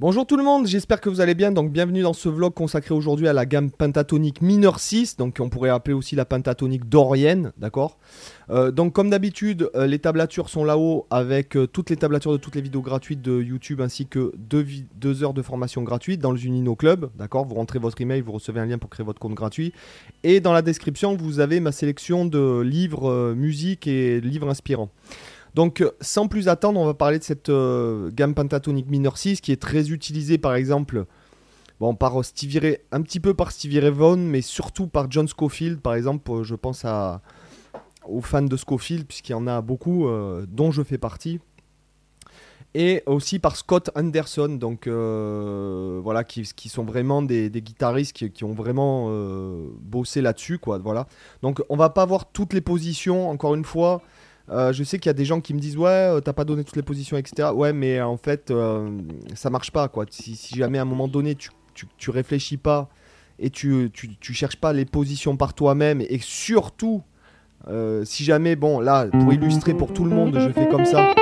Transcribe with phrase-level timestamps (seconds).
[0.00, 1.52] Bonjour tout le monde, j'espère que vous allez bien.
[1.52, 5.48] Donc bienvenue dans ce vlog consacré aujourd'hui à la gamme pentatonique mineure 6, donc on
[5.48, 8.00] pourrait appeler aussi la pentatonique dorienne, d'accord?
[8.50, 12.38] Euh, Donc comme d'habitude, euh, les tablatures sont là-haut avec euh, toutes les tablatures de
[12.38, 14.66] toutes les vidéos gratuites de YouTube ainsi que deux,
[14.96, 17.44] deux heures de formation gratuite dans le Unino Club, d'accord?
[17.44, 19.72] Vous rentrez votre email, vous recevez un lien pour créer votre compte gratuit.
[20.24, 24.90] Et dans la description, vous avez ma sélection de livres, musique et livres inspirants.
[25.54, 29.40] Donc, euh, sans plus attendre, on va parler de cette euh, gamme pentatonique mineur 6
[29.40, 31.06] qui est très utilisée par exemple
[31.80, 35.80] bon, par Stevie un petit peu par Stevie Ray Vaughan, mais surtout par John Scofield
[35.80, 36.30] par exemple.
[36.30, 36.84] Euh, je pense
[38.06, 40.06] aux fans de Scofield, puisqu'il y en a beaucoup,
[40.46, 41.40] dont je fais partie.
[42.74, 48.44] Et aussi par Scott Anderson, donc voilà, qui, qui, sont vraiment des, guitaristes qui, qui,
[48.44, 49.08] ont vraiment
[49.80, 50.76] bossé là-dessus, quoi.
[50.76, 51.06] Voilà.
[51.40, 54.02] Donc on va pas voir toutes les positions, encore une fois.
[54.50, 56.44] Euh, je sais qu'il y a des gens qui me disent ouais euh, t'as pas
[56.44, 58.90] donné toutes les positions etc ouais mais en fait euh,
[59.34, 60.04] ça marche pas quoi.
[60.10, 61.48] Si, jamais à un moment donné tu,
[61.96, 62.90] tu, réfléchis pas
[63.38, 67.02] et tu, tu, cherches pas les positions par toi-même et surtout
[68.04, 71.14] si jamais bon là pour illustrer pour tout le monde je fais comme ça.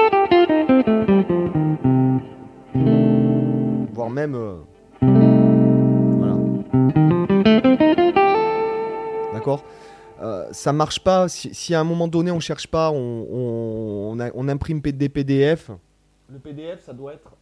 [3.94, 4.36] Voire même
[6.18, 6.36] voilà.
[9.32, 9.62] D'accord?
[10.22, 11.28] Euh, ça marche pas.
[11.28, 15.70] Si, à un moment donné on cherche pas, on, on, imprime des PDF.
[16.30, 17.32] Le PDF, ça doit être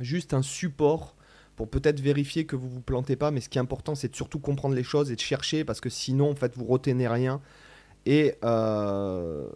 [0.00, 1.14] juste un support
[1.56, 3.30] pour peut-être vérifier que vous vous plantez pas.
[3.30, 5.80] Mais ce qui est important, c'est de surtout comprendre les choses et de chercher parce
[5.80, 7.40] que sinon, en fait, vous retenez rien.
[8.06, 9.48] Et, euh,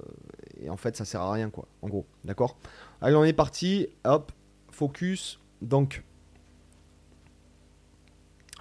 [0.61, 1.67] et en fait, ça sert à rien, quoi.
[1.83, 2.57] En gros, d'accord?
[3.03, 3.89] Allez, on est parti.
[4.05, 4.33] Hop,
[4.71, 5.39] focus.
[5.61, 6.03] Donc,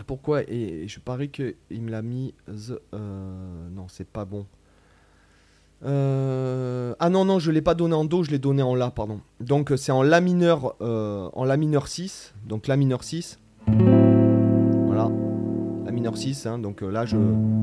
[0.04, 2.34] pourquoi Et je parie qu'il me l'a mis.
[2.50, 4.46] Euh, non, c'est pas bon.
[5.86, 8.92] Euh, ah non, non, je l'ai pas donné en Do, je l'ai donné en La,
[8.92, 9.22] pardon.
[9.40, 12.34] Donc c'est en La mineur, euh, en La mineur 6.
[12.46, 13.40] Donc La mineur 6.
[14.86, 15.10] Voilà.
[15.86, 16.46] La mineur 6.
[16.46, 17.18] Hein, donc là, je,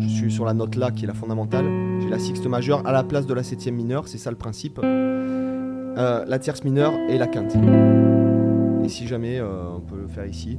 [0.08, 1.66] suis sur la note La qui est la fondamentale.
[2.00, 4.80] J'ai la sixte majeure à la place de la septième mineure, c'est ça le principe.
[4.83, 7.55] la tierce mineure et la quinte.
[8.84, 10.58] Et si jamais, on peut le faire ici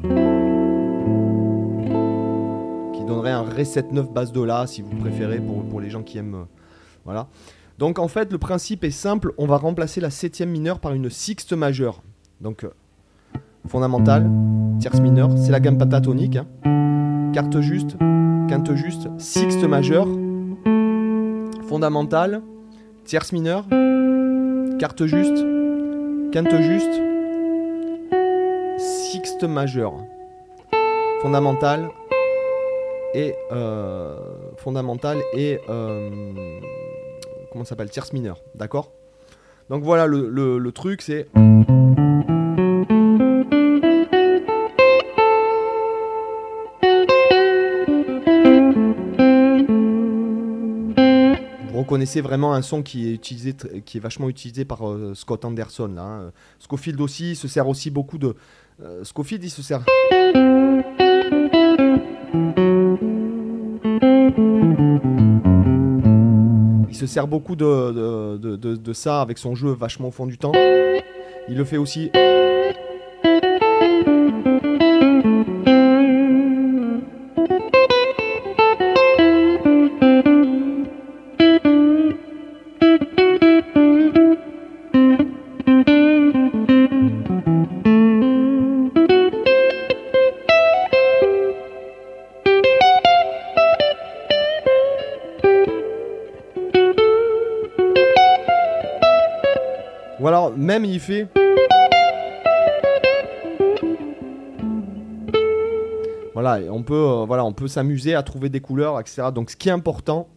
[3.06, 6.36] donnerait un Ré 7-9 basse de La si vous préférez pour, les gens qui aiment.
[6.36, 6.46] Euh,
[7.06, 7.28] voilà.
[7.78, 11.10] Donc en fait, le principe est simple on va remplacer la septième mineure par une
[11.10, 12.02] sixte majeure.
[12.42, 12.70] Donc euh,
[13.68, 14.30] fondamentale,
[14.80, 16.38] tierce mineure, c'est la gamme pentatonique.
[16.38, 16.48] Hein.
[17.60, 17.98] Juste,
[18.48, 20.08] quinte juste, sixte majeure,
[21.68, 22.42] fondamentale,
[23.04, 23.66] tierce mineure,
[24.80, 25.46] carte juste,
[26.32, 27.02] quinte juste,
[28.78, 29.96] sixte majeure,
[31.22, 31.90] fondamentale,
[33.18, 34.18] euh,
[34.58, 36.10] fondamentale et euh,
[37.50, 38.92] comment ça s'appelle tierce mineure, d'accord?
[39.70, 41.28] Donc voilà le, truc c'est
[51.72, 53.56] Vous reconnaissez vraiment un son qui est utilisé,
[53.86, 55.92] qui est vachement utilisé par euh, Scott Anderson.
[55.96, 56.32] Là, hein.
[56.60, 58.36] Scofield aussi se sert aussi beaucoup de.
[59.04, 59.86] Scofield il se sert.
[67.08, 70.54] Se sert beaucoup de, ça avec son jeu vachement au fond du temps.
[71.48, 72.10] Il le fait aussi
[100.28, 101.28] Voilà, même il fait.
[106.34, 109.28] Voilà, on peut, euh, voilà, on peut s'amuser à trouver des couleurs, etc.
[109.32, 110.28] Donc, ce qui est important,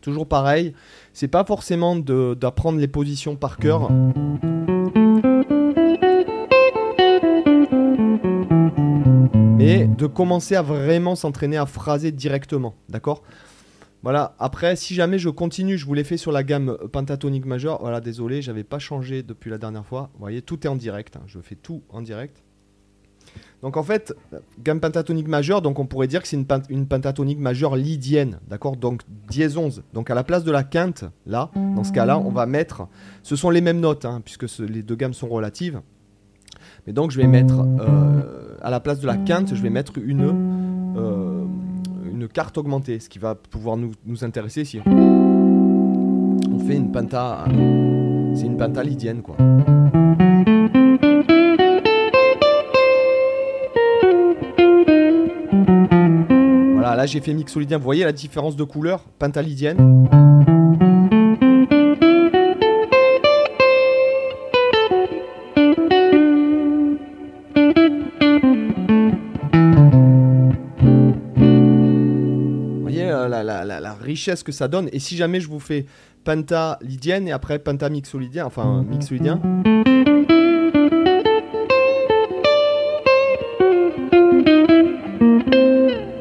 [0.00, 0.74] toujours pareil,
[1.12, 3.90] c'est pas forcément d'apprendre les positions par cœur.
[9.58, 13.24] Mais de commencer à vraiment s'entraîner à phraser directement, d'accord?
[14.06, 17.80] Voilà, après, si jamais je continue, je vous l'ai fait sur la gamme pentatonique majeure.
[17.80, 20.10] Voilà, désolé, j'avais pas changé depuis la dernière fois.
[20.12, 21.16] Vous voyez, tout est en direct.
[21.16, 21.24] Hein.
[21.26, 22.44] Je fais tout en direct.
[23.62, 24.14] Donc en fait,
[24.62, 26.36] gamme pentatonique majeure, donc on pourrait dire que c'est
[26.70, 28.76] une, pentatonique majeure lydienne, d'accord?
[28.76, 29.82] Donc dièse 11.
[29.92, 32.86] Donc à la place de la quinte, là, dans ce cas-là, on va mettre,
[33.24, 35.80] ce sont les mêmes notes, hein, puisque les deux gammes sont relatives.
[36.86, 39.98] Mais donc je vais mettre, euh, à la place de la quinte, je vais mettre
[39.98, 40.55] une,
[42.26, 47.44] carte augmentée, ce qui va pouvoir nous, intéresser Si On fait une penta,
[48.34, 49.36] c'est une penta lydienne quoi.
[56.72, 60.08] Voilà, là j'ai fait mixolydien, vous voyez la différence de couleur, penta lydienne?
[74.16, 74.88] Richesse que ça donne.
[74.92, 75.84] Et si jamais je vous fais
[76.24, 79.40] pentalydienne et après pentamixolydien, enfin mixolydien.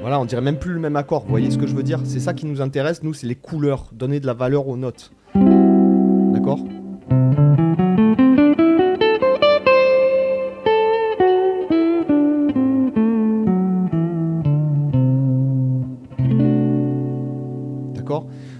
[0.01, 1.23] Voilà, on dirait même plus le même accord.
[1.23, 2.01] Vous voyez ce que je veux dire?
[2.03, 5.11] C'est ça qui nous intéresse, nous, c'est les couleurs, donner de la valeur aux notes.
[5.33, 6.59] D'accord?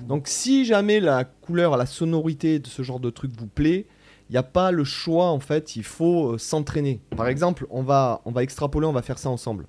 [0.08, 3.88] Donc si jamais la couleur, la sonorité de ce genre de truc vous plaît,
[4.30, 7.00] il n'y a pas le choix en fait, il faut euh, s'entraîner.
[7.16, 9.66] Par exemple, on va, on va extrapoler, on va faire ça ensemble.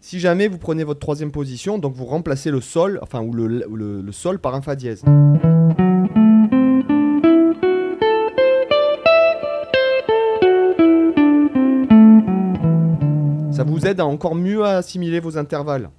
[0.00, 4.12] Si jamais vous prenez votre troisième position, donc vous remplacez le sol, enfin ou le
[4.12, 5.02] sol par un fa dièse.
[13.58, 15.90] Ça vous aide à encore mieux assimiler vos intervalles.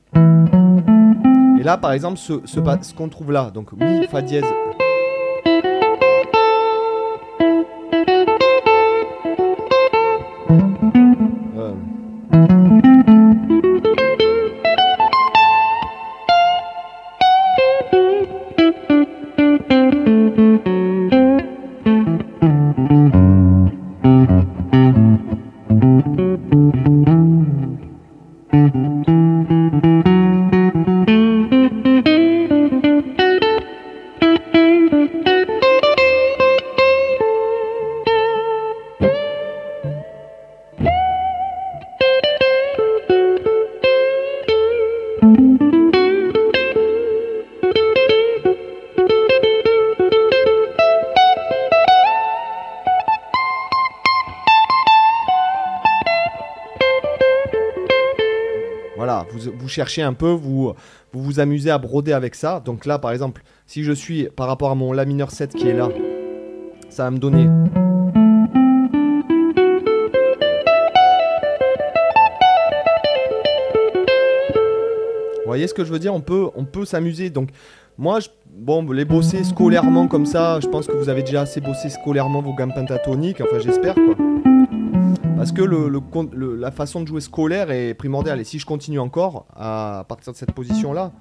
[1.60, 4.46] Et là, par exemple, ce, ce, ce qu'on trouve là, donc mi, fa dièse.
[59.32, 60.74] Vous, cherchez un peu, vous,
[61.14, 62.62] vous vous amusez à broder avec ça.
[62.64, 65.68] Donc là, par exemple, si je suis par rapport à mon La mineur 7 qui
[65.68, 65.90] est là,
[66.90, 67.48] ça va me donner.
[75.38, 76.14] Vous voyez ce que je veux dire?
[76.14, 77.30] On peut, on peut s'amuser.
[77.30, 77.50] Donc,
[77.98, 81.60] moi, je- bon, les bosser scolairement comme ça, je pense que vous avez déjà assez
[81.60, 83.42] bossé scolairement vos gammes pentatoniques.
[83.42, 84.16] Enfin, j'espère quoi.
[85.40, 88.42] Parce que le, la façon de jouer scolaire est primordiale.
[88.42, 91.14] Et si je continue encore à, partir de cette position-là.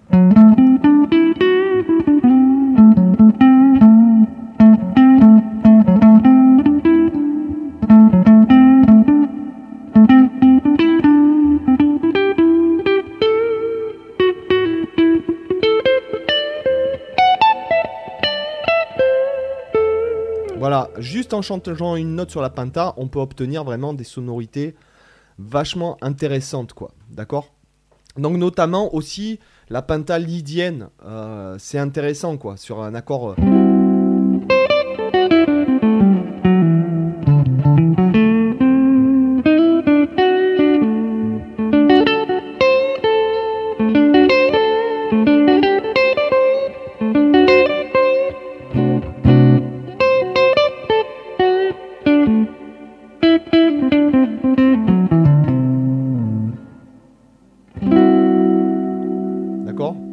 [20.59, 24.75] Voilà, juste en chantant une note sur la penta, on peut obtenir vraiment des sonorités
[25.39, 26.91] vachement intéressantes, quoi.
[27.11, 27.53] D'accord?
[28.17, 29.39] Donc notamment aussi
[29.71, 33.37] la penta lydienne, euh, c'est intéressant, quoi, sur un accord.
[33.39, 33.48] euh,
[59.79, 60.08] D'accord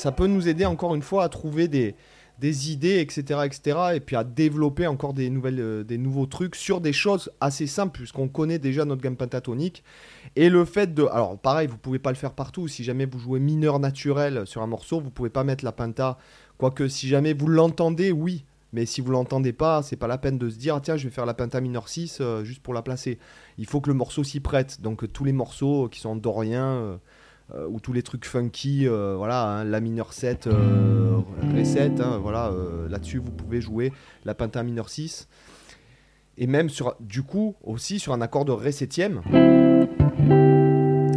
[0.00, 1.94] ça peut nous aider encore une fois à trouver des,
[2.70, 6.80] idées, etc., etc., et puis à développer encore des, nouvelles, euh, des nouveaux trucs sur
[6.80, 9.84] des choses assez simples, puisqu'on connaît déjà notre gamme pentatonique.
[10.36, 11.04] Et le fait de...
[11.12, 14.62] Alors pareil, vous pouvez pas le faire partout, si jamais vous jouez mineur naturel sur
[14.62, 16.16] un morceau, vous pouvez pas mettre la penta,
[16.56, 18.44] quoique si jamais vous l'entendez, oui.
[18.72, 21.08] Mais si vous l'entendez pas, c'est pas la peine de se dire ah, tiens je
[21.08, 23.18] vais faire la penta mineur 6 euh, juste pour la placer.
[23.58, 24.80] Il faut que le morceau s'y prête.
[24.80, 26.96] Donc tous les morceaux qui sont doriens euh,
[27.54, 31.18] euh, ou tous les trucs funky, euh, voilà, hein, la mineur 7, euh,
[31.52, 32.52] Ré 7, hein, voilà,
[32.88, 33.92] là-dessus vous pouvez jouer
[34.24, 35.28] la penta mineur 6.
[36.38, 39.20] Et même sur, du coup, aussi sur un accord de Ré 7ème,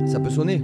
[0.08, 0.64] ça peut sonner.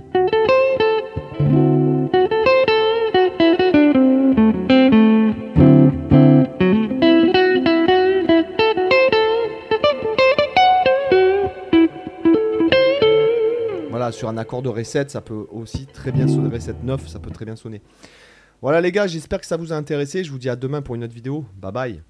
[14.20, 16.50] Sur un accord de Ré7, ça peut aussi très bien sonner.
[16.50, 17.82] Ré7 9, ça peut très bien sonner.
[18.62, 20.26] Voilà les gars, j'espère que ça vous a intéressé.
[20.26, 21.46] Je vous dis à demain pour une autre vidéo.
[21.56, 22.04] Bye bye.